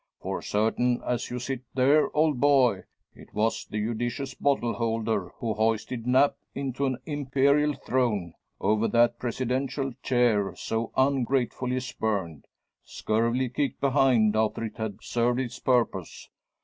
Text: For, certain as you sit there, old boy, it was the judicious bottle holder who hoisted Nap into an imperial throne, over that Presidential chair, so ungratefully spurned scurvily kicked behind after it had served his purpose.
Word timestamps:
For, 0.19 0.41
certain 0.41 0.99
as 1.05 1.29
you 1.29 1.37
sit 1.37 1.61
there, 1.75 2.09
old 2.17 2.39
boy, 2.39 2.85
it 3.13 3.35
was 3.35 3.65
the 3.67 3.77
judicious 3.79 4.33
bottle 4.33 4.73
holder 4.73 5.29
who 5.37 5.53
hoisted 5.53 6.07
Nap 6.07 6.35
into 6.55 6.87
an 6.87 6.97
imperial 7.05 7.75
throne, 7.75 8.33
over 8.59 8.87
that 8.87 9.19
Presidential 9.19 9.93
chair, 10.01 10.55
so 10.55 10.91
ungratefully 10.97 11.79
spurned 11.81 12.47
scurvily 12.83 13.47
kicked 13.49 13.79
behind 13.79 14.35
after 14.35 14.63
it 14.63 14.77
had 14.77 15.03
served 15.03 15.37
his 15.37 15.59
purpose. 15.59 16.29